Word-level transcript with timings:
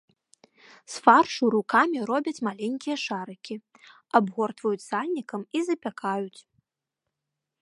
З 0.93 1.03
фаршу 1.07 1.45
рукамі 1.55 1.99
робяць 2.11 2.43
маленькія 2.49 2.95
шарыкі, 3.05 3.55
абгортваюць 4.21 4.85
сальнікам 4.91 5.41
і 5.61 5.67
запякаюць. 5.71 6.39